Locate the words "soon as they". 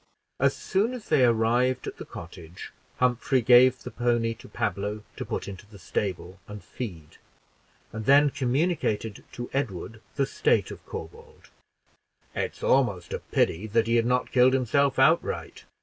0.55-1.23